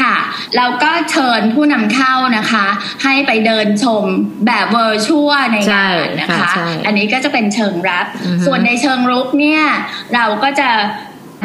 [0.00, 0.16] ค่ะ
[0.56, 2.66] เราก็เชิญผู้นำเข้านะคะ
[3.04, 4.04] ให้ไปเดินชม
[4.46, 6.52] แบบเวอร์ชัวในงานนะคะ
[6.86, 8.06] อันนี้ก็จะเป็นเชิงรับ
[8.46, 9.62] ส่วนในเชิงรุกเนี่ย
[10.14, 10.68] เราก็จะ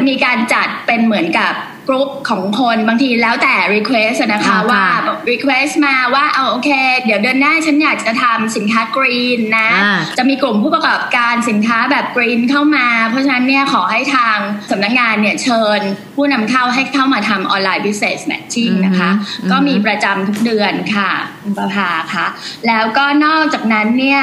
[0.06, 1.52] มีการจัดเป็นเหมือนกับ
[1.88, 4.84] กรุ๊ปของคนบางทีแล้วแต่ request นะคะว่า
[5.30, 6.70] request มาว่าเอาโอเค
[7.04, 9.70] เดี๋ยวเดือนหน้าฉันอยากจะทำสินค้ากรีนนะ
[10.18, 14.36] จะมีกลุ่มผู้ประกอบการสินค้าแบบกรีนเข้ามา เพราะฉะนั้นเนี่ยขอให้ทาง
[14.70, 15.80] สำนักงานเนี่ยเชิญ
[16.16, 19.10] ผู้นำเข้าให้เข้ามาทำออนไลน์ business matching นะคะ
[19.50, 21.10] ก็มีประจำทุกเดือนค่ะ
[21.42, 22.26] คุณประภาค่ะ
[22.66, 24.22] แล้วก็นอกจากนั้นเนี่ย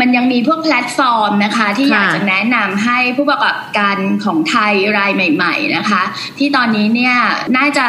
[0.00, 6.02] มันยังมีพวกแพลตฟอร์มนะคะ ที่อยากจะแนะนำให้ผู้ประกอบการของไทยรายใหม่ ๆ นะคะ
[6.38, 7.16] ที่ตอนนี้เนี่ย
[7.56, 7.86] น่าจะ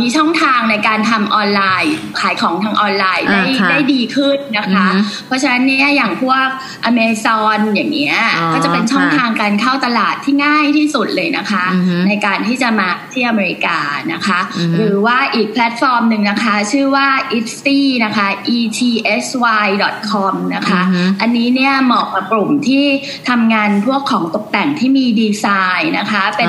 [0.00, 4.86] มีช่องทางในการทำออนไลน์ขายของทางออนไลน์ได้ได้ดีขึ้นนะคะ
[5.26, 6.46] เพราะฉะนั้นเนี่ยอย่างพวก
[6.84, 8.16] อเมซอนอย่างเงี้ย
[8.52, 11.64] ก็จะเป็นช่องทางการเข้าตลาดที่ง่ายที่สุดเลยนะคะ
[12.08, 13.78] ในการที่จะมาที่อเมริกา
[14.12, 14.40] นะคะ
[14.76, 20.80] หรือว่าอีกแพลตฟอร์มหนึ่งนะคะ ชื่อว่า etsy นะคะ etsy.com นะคะ
[21.20, 22.86] อันนี้เนี่ยเหมาะกับกลุ่มที่
[23.28, 25.46] ทำงานพวกของตกแต่งที่มีดีไซ
[25.80, 26.48] น์นะคะ เป็น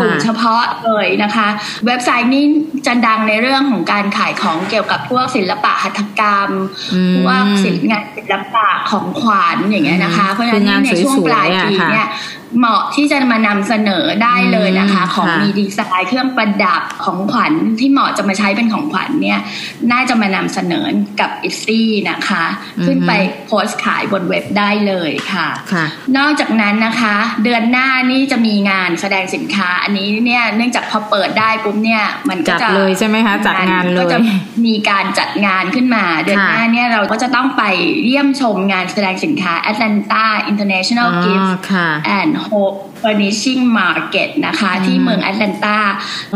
[0.00, 0.53] กลุ่มเฉพาะ
[0.84, 1.48] เลยนะคะ
[1.86, 2.44] เว็บไซต์นี้
[2.86, 6.50] จะดังในเรื่องของการขายของเกี่ยวกับพวกศิลปะหัตถกรรม
[7.16, 12.08] พวกศิลปงานศิลปะของขวัญอย่างเงี้ยนะคะ เพราะฉะนั้นในช่วงปลายปีเนี่ย
[12.58, 19.40] เหมาะที่จะมานำเสนอได้เลยนะคะ ของมีดีไซน์เครื่องประดับของขวัญที่เหมาะจะมาใช้เป็นของขวัญเนี่ย
[19.92, 20.86] น่าจะมานำเสนอ
[21.20, 22.44] กับอิซี่นะคะ
[22.86, 23.12] ขึ้นไป
[23.46, 25.48] โพสต์ขายบนเว็บได้เลยค่ะ
[26.16, 34.18] นอกจากนั้นนะคะ เดือนหน้านี่จะมีงานแสดงสินค้า อันนี้เนี่ยเนื่องจากพอเปิดได้ปุ๊บเนี่ย มันก็จะเลยใช่ไหมคะจัดงานเลยก็จะ
[34.66, 37.62] มีการจัดงานขึ้นมา เดือนหน้าเนี่ยเราก็จะต้องไป
[38.04, 41.50] เยี่ยมชมงานแสดงสินค้า Atlanta International Gift
[42.18, 45.78] and Hope Furnishing Market นะคะที่เมืองแอตแลนตา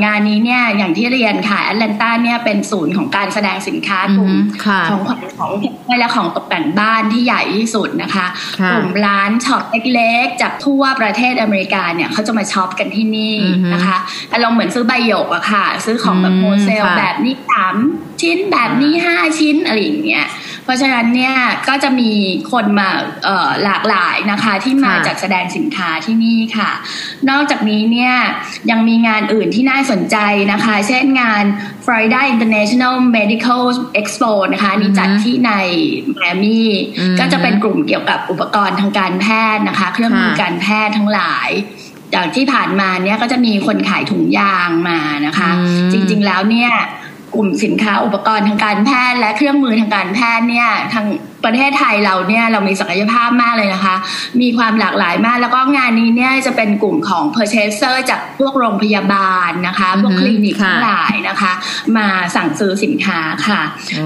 [0.05, 4.33] งานนี้เนี่ยอย่างที่เรียนค่ะแอตแลนตาเนี่ยเป็นศูนย์ของการแสดงสินค้ากลุ่ม
[4.91, 5.51] ของขวัญของ
[6.01, 8.27] และของตกแต่งบ้านที่ใหญ่ที่สุดนะคะ
[8.73, 9.63] กลุ่มร้านช็อป
[9.95, 13.37] เล็กๆ จากทั่วประเทศอเมริกาเนี่ยเขาจะมาช็อปกันที่นี่
[13.73, 13.97] นะคะ
[14.33, 17.77] อารมณ์เหมือนซื้อใบหยกอะค่ะ ซื้อของแบบ wholesale แบบนี้สาม
[18.23, 20.27] ชิ้นแบบนี้ห้าชิ้นอะไรอย่างเงี้ย
[20.69, 21.37] เพราะฉะนั้นเนี่ย
[21.69, 22.13] ก็จะมี
[22.53, 22.89] คนมา
[23.65, 26.71] หลากหลายนะคะที่มาจัดแสดงสินค้าที่นี่ค่ะ
[27.31, 28.15] นอกจากนี้เนี่ย
[28.71, 30.17] ยังมีงานอื่นที่น่าสนใจ
[30.53, 31.45] นะคะ เช่นงาน
[31.85, 33.63] Florida International Medical
[34.01, 35.53] Expo นะคะนี่จัดที่ใน
[36.19, 36.69] แมมี่
[37.19, 41.51] ก็จะเป็นกลุ่มเกี่ยวกับอุปกรณ์ทางการแพทย์นะคะ เครื่องมือการแพทย์ทั้งหลาย
[42.13, 45.51] อย่างที่ผ่านมาเนี่ยก็จะมีคนขายถุงยางมานะคะ
[45.93, 46.73] จริง ๆ แล้วเนี่ย
[47.35, 51.07] กลุ่มสินค้าอุปกรณ์ทางการแพทย์และเครื่องมือทางการแพทย์เนี่ยทาง
[51.45, 53.97] ประเทศไทยเราเนี่ยเรามีศักยภาพมากเลยนะคะ
[54.41, 61.53] มีความหลากหลายมาก แล้วก็งานนี้เนี่ยจะเป็นกลุ่มของ purchaser จากพวกโรงพยาบาลนะคะ พวกคลินิกทั้งหลายนะคะ
[61.97, 63.63] มาสั่งซื้อสินค้าค่ะ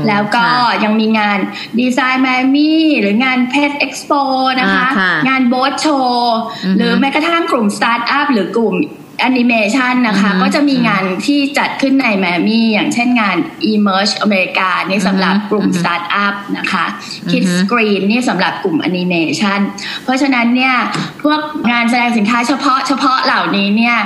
[0.09, 0.45] แล้วก็
[0.85, 1.39] ยังมีงาน
[1.79, 4.13] Design Miami หรืองาน Pet Expo
[4.61, 4.87] นะคะ
[5.29, 6.39] งาน Boat Show
[6.77, 8.77] หรือแม้กระทั่งกลุ่มสตาร์ทอัพหรือกลุ่ม
[9.21, 13.37] แอนิเมชันนะคะ ก็จะมีงานที่จัดขึ้นในไมอามี่อย่างเช่นงาน
[13.73, 16.85] Emerge อเมริกานี่สำหรับกลุ่มสตาร์ทอัพนะคะ
[17.31, 19.61] Kids Screen นี่สำหรับกลุ่มแอนิเมชัน
[20.05, 20.75] เพราะฉะนั้นเนี่ย
[21.23, 21.41] พวก
[21.73, 23.97] งานแสดงสินค้าเฉพาะเฉพาะเหล่านี้เนี่ย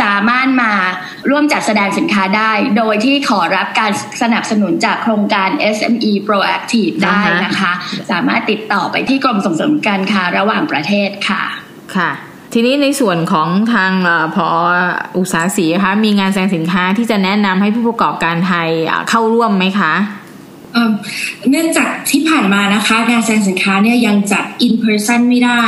[0.00, 0.72] สามารถมา
[1.30, 7.72] ร่วมจัดแสดงสินค้าได้ โดยที่ขอรับการสนับสนุนจากโครงการ SME Proactive ได้นะคะ
[8.10, 11.42] สามารถติดต่อไปที่กรมส่งเสริมการค้าระหว่างประเทศค่ะ
[11.96, 12.10] ค่ะ
[12.56, 13.92] ทีนี้ในส่วนของทาง
[14.34, 14.46] พอ
[15.18, 18.68] อุตสาหสีคะมีงานแสดงสินค้าที่จะแนะนำให้ผู้ประกอบการไทย
[19.10, 19.94] เข้าร่วมไหมคะ
[21.50, 25.60] เนื่องจากที่ผ่านมานะคะงานแสดงสินค้าเนี่ยยังจัด in person ไม่ได้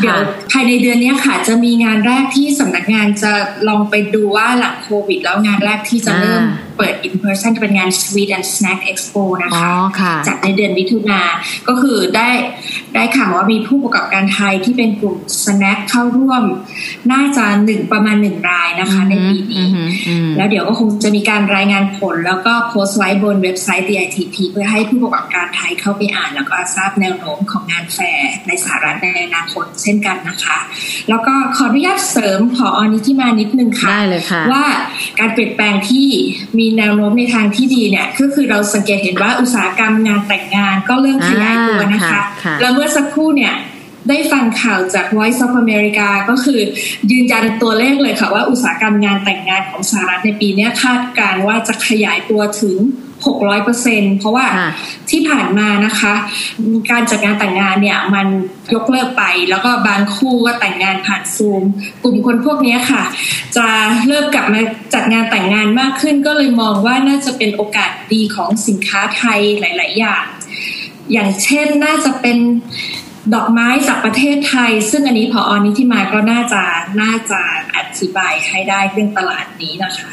[0.00, 0.18] เดี๋ยว
[0.50, 3.32] ภายในเดือนนี้ค่ะ จะมีงานแรกที่สำนักงานจะ
[3.68, 6.42] ลองไปดูว่าหลังโควิด แล้วงานแรกที่จะเริ่ม
[6.76, 9.70] เปิด in person จะเป็นงาน Sweet and Snack Expo นะคะ
[10.26, 11.22] จัดในเดือนมิถุนา
[11.68, 12.30] ก็คือได้
[12.94, 16.42] ได้ข่าวว่ามีผู้ประกอบการไทยที่เป็นกลุ่ม snack เข้าร่วม
[17.12, 19.66] น่าจะหนึ่งประมาณหนึ่งรายนะคะในปีนี้
[20.36, 30.58] แล้วเดี๋ยวก็คงจะมีการรายงานผล แล้วก็โพสต์ไว้บนเว็บไซต์ DITP เพื่อให้ผู้ประกอบการไทยเข้าไปอ่าน แล้วก็ทราบแนวโน้มของงานแฟร์ในสหรัฐในอนาคตเช่นกันนะคะ
[31.08, 33.90] แล้วก็ขออนุญาตเสริมขออนิที่มานิดนึงค่ะ
[34.52, 34.66] ว่า
[35.20, 36.06] การเปลี่ยนแปลงที่
[36.58, 42.20] มีแนวโน้มในทางที่ดีเนี่ยก็คือเราสังเกตเห็นว่าอุตสาหกรรมงานแต่งงานก็เริ่มขยายตัวนะคะ
[42.60, 43.54] แล้วเมื่อสักครู่เนี่ย
[44.08, 46.60] ได้ฟังข่าวจาก Voice of America ก็คือ
[47.10, 52.76] ยืนยันตัวเลขเลยค่ะว่าอุตสาหกรรมงานแต่งงานของสหรัฐในปีนี้คาดการว่าจะขยายตัวถึง
[53.32, 54.46] 600เปอร์เซ็นเพราะว่า
[55.10, 56.14] ที่ผ่านมานะคะ
[56.90, 58.26] การจัดงานแต่งงานเนี่ยมัน
[58.74, 61.62] ยกเลิกไปแล้วก็บางคู่ก็แต่งงานผ่านซูม
[62.02, 63.04] กลุ่มคนพวกนี้ค่ะ
[63.56, 63.66] จะ
[64.06, 64.60] เริ่มกลับมา
[64.94, 70.24] จัดงานแต่งงานมากขึ้น ก็เลยมองว่าน่าจะเป็นโอกาสดีของสินค้าไทยหลาย ๆ อย่าง
[71.12, 72.38] อย่างเช่นน่าจะเป็น
[73.34, 76.62] ดอกไม้จากประเทศไทย ซึ่งอันนี้พออนิที่มาก็น่าจะ
[77.00, 77.40] น่าจะ
[77.76, 80.10] อธิบายให้ได้เรื่องตลาดนี้นะคะ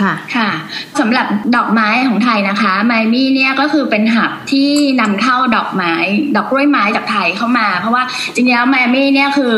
[0.00, 0.50] ค่ะค่ะ
[1.00, 5.94] สำหรับดอกไม้ของไทยนะคะไมมี่เนี่ยก็คือเป็นหับที่นำเข้าดอกไม้
[6.36, 8.02] ดอกกล้วยไม้จากไทยเข้ามา เพราะว่า
[8.34, 9.54] จริงๆแล้วไมมี่เนี่ยคือ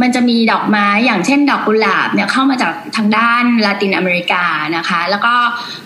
[0.00, 4.44] มันจะมีดอกไม้อย่างเช่น ดอกกุหลาบเนี่ยเข้ามาจากทางด้านลาตินอเมริกา
[4.76, 5.34] นะคะ แล้วก็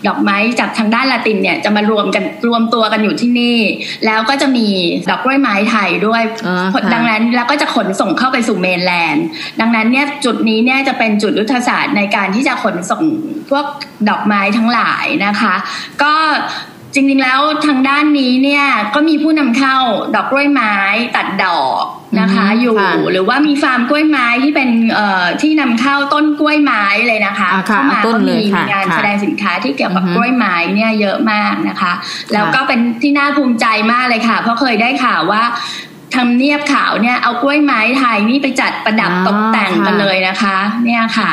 [0.06, 3.58] ดอกไม้จากทางด้านลาตินเนี่ยจะมารวมกันรวมตัวกันอยู่ที่นี่
[4.06, 4.66] แล้วก็จะมี
[5.10, 6.22] ดอกกล้วยไม้ไทยด้วย
[6.94, 9.24] ดังนั้นแล้วก็จะขนส่งเข้าไปสู่เมนแลนด์
[9.60, 13.02] ดังนั้นเนี่ยจุดนี้เนี่ยจะเป็นจุดยุทธศาสตร์ในการที่จะขนส่ง
[13.50, 13.64] พวก
[14.08, 15.54] ดอกไม้ทั้งหลายนะคะ
[16.02, 16.14] ก็
[16.94, 18.64] จริงๆแล้วทางด้านนี้เนี่ย
[18.94, 19.76] ก็มีผู้นำเข้า
[20.14, 20.74] ดอกกล้วยไม้
[21.16, 21.84] ตัดดอก
[22.20, 22.76] นะคะอยู่
[23.12, 28.38] หรือว่ามีฟาร์มกล้วยไม้ที่เป็นเอ่อที่นำเข้าต้นกล้วยไม้เลยนะคะเข้ามาก็มี
[28.70, 31.92] งานแสดงสินค้าที่เกี่ยวกับกล้วยไม้เนี่ยเยอะมากนะคะ
[32.32, 35.42] แล้วก็เป็นที่น่าภูมิใจมากเลยค่ะ เพราะเคยได้ข่าวว่า
[36.14, 41.30] ทำเนียบขาวเนี่ยเอากล้วยไม้ไทยนี่ไปจัดประดับตกแต่งกันเลยนะคะ เนี่ยค่ะ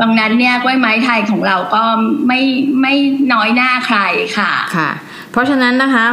[0.00, 1.82] ดังนั้นเนี่ยกล้วยไม้ไทยของเราก็
[2.26, 2.40] ไม่
[2.80, 2.94] ไม่
[3.32, 3.98] น้อยหน้าใคร
[4.38, 4.90] ค่ะค่ะ
[5.32, 6.06] เพราะฉะนั้นนะคะ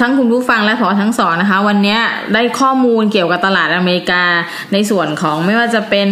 [0.00, 1.98] ทั้งคุณผู้ฟังและผอทั้งสองนะคะ วันนี้
[2.34, 4.22] ได้ข้อมูลเกี่ยวกับตลาดอเมริกา
[4.72, 6.08] ในส่วนของไม่ว่าจะเป็น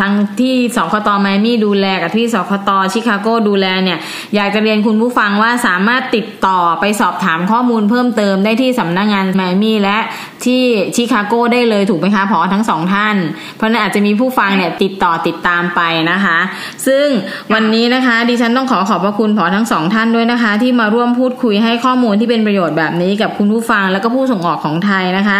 [0.00, 3.98] ทั้งที่สคตไมมี่ดูแลกับที่สคตชิคาโกดูแลเนี่ย
[4.34, 9.98] อยากจะเรียนคุณผู้ฟังว่าสามารถติดต่อไปสอบถามข้อมูลเพิ่มเติมได้ที่สำนักงงานไมมี่และ
[10.44, 10.62] ที่
[10.96, 13.16] ชิคาโกได้เลยถูกไหมคะผอทั้งสองท่าน
[13.56, 15.80] เพราะนั้นอาจจะมีผู้ฟังเนี่ยติดต่อติดตามไป
[16.10, 16.38] นะคะ
[16.86, 17.06] ซึ่ง
[17.52, 25.38] วันนี้นะคะดิฉันต้องขอขอบพระคุณผอทั้งสองท่านด้วยนะคะ ที่มาร่วมพูดคุยให้ข้อข้อมูลที่เป็นประโยชน์แบบนี้กับคุณผู้ฟังแล้วก็ผู้ส่งออกของไทยนะคะ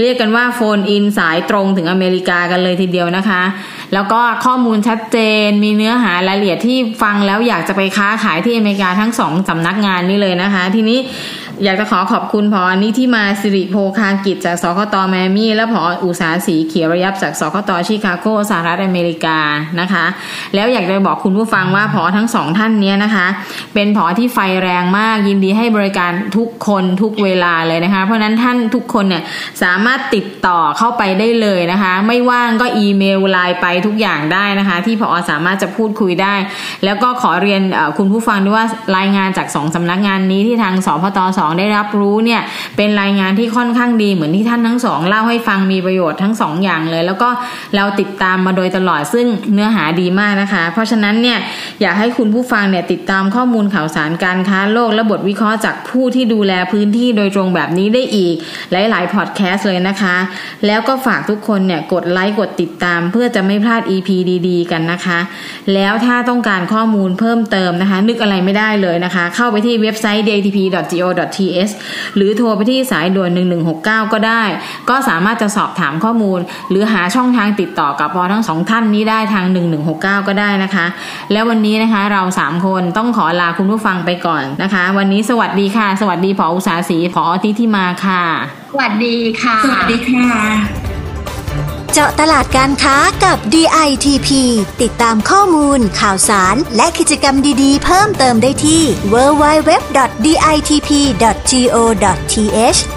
[0.00, 3.42] เรียกกันว่าโฟนอินสายตรงถึงอเมริกากันเลยทีเดียวนะคะ
[3.94, 10.98] แล้วก็ข้อมูลชัดเจน มีเนื้อหารายละเอียดที่ฟังแล้วอยากจะไปค้าขายที่อเมริกาทั้งสองสำนักงานนี้เลยนะคะ ทีนี้
[11.64, 19.38] อยากจะขอขอบคุณพออันนี้ที่มาสิริโพคากิจจากสคตแมมี่ และพออุสาสีเขียวระยับจากสคตชิคาโกสหรัฐอเมริกา
[19.80, 20.04] นะคะ
[20.54, 23.26] แล้วอยากจะบอกคุณผู้ฟังว่าพอทั้งสองท่านนี้นะคะ
[23.74, 29.22] เป็นพอที่ไฟแรงมากยินดีให้บริการทุกคนทุกเวลาเลยนะคะ เพราะนั้นท่านทุกคนเนี่ย
[29.62, 36.34] สามารถติดต่อเข้าไปได้เลยนะคะ ไม่ว่างก็อีเมลไลน์ไปทุกอย่างได้นะคะ ที่พอสามารถจะพูดคุยได้
[36.84, 37.62] แล้วก็ขอเรียน
[37.98, 42.40] คุณผู้ฟังด้วยว่ารายงานจากสองสำนักงานนี้ที่ทางสพตสองได้รับรู้เนี่ย
[42.76, 47.28] เป็นรายงานที่ค่อนข้างดีเหมือนที่ท่านทั้งสองเล่าให้ฟังมีประโยชน์ทั้งสองอย่างเลย แล้วก็
[47.76, 51.38] เราติดตามมาโดยตลอดซึ่งเนื้อหาดีมากนะคะ เพราะฉะนั้นเนี่ย
[51.80, 58.34] อยากให้คุณผู้ฟังเนี่ยติดตามข้อมูลข่าวสารการค้าโลกและบทวิเคราะห์จากผู้ที่ดูแลพื้นที่โดยตรงแบบนี้ได้อีก
[58.72, 60.16] หลายๆพอดแคสต์เลยนะคะ
[60.66, 64.08] แล้วก็ฝากทุกคนเนี่ยกดไลค์กดติดตาม เพื่อจะไม่พลาด EP
[64.48, 65.18] ดีๆ กันนะคะ
[65.74, 71.72] แล้วถ้าต้องการข้อมูลเพิ่มเติมนะคะ นึกอะไรไม่ได้เลยนะคะ เข้าไปที่เว็บไซต์ datp.go.th
[72.16, 73.30] หรือโทรไปที่สายด่วน
[73.72, 74.42] 1169 ก็ได้
[74.88, 76.40] ก็สามารถจะสอบถามข้อมูล
[76.70, 79.44] หรือหาช่องทางติดต่อกับพอทั้งสองท่านนี้ได้ทาง
[79.86, 80.86] 1169 ก็ได้นะคะ
[81.32, 88.24] แล้ววันนี้นะคะเราสามคนต้องขอลาคุณผู้ฟังไปก่อนนะคะ วันนี้สวัสดีค่ะ สวัสดีผออุสาสีผอที่ที่มาค่ะ
[88.70, 90.30] สวัสดีค่ะ สวัสดีค่ะ
[91.92, 94.28] เจาะตลาดการค้ากับ DITP
[94.82, 99.90] ติดตามข้อมูล ข่าวสาร และกิจกรรมดีๆ เพิ่มเติมได้ที่ www.ditp.go.th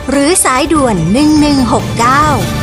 [0.09, 0.95] หรือสายด่วน
[2.61, 2.62] 1169